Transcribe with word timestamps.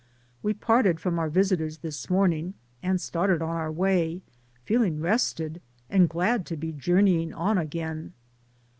We 0.41 0.55
parted 0.55 0.99
from 0.99 1.19
our 1.19 1.29
visitors 1.29 1.77
this 1.77 2.09
morning, 2.09 2.55
and 2.81 2.99
started 2.99 3.39
on 3.39 3.55
our 3.55 3.71
way, 3.71 4.23
feeling 4.65 4.99
rested 4.99 5.61
and 5.91 6.09
glad 6.09 6.43
to 6.47 6.57
be 6.57 6.71
journeying 6.71 7.31
on 7.35 7.59
again. 7.59 8.13